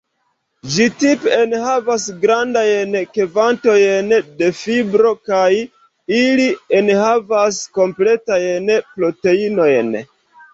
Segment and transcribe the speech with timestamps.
[0.75, 5.51] Ĝi tipe enhavas grandajn kvantojn da fibro kaj
[6.21, 9.95] ili enhavas kompletajn proteinojn.